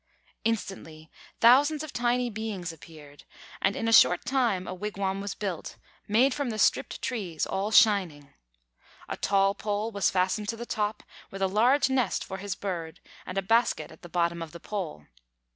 [0.43, 3.23] Instantly, thousands of tiny beings appeared,
[3.61, 5.77] and in a short time a wigwam was built,
[6.07, 8.33] made from the stripped trees, all shining.
[9.07, 12.99] A tall pole was fastened to the top, with a large nest for his Bird
[13.27, 15.05] and a basket at the bottom of the pole.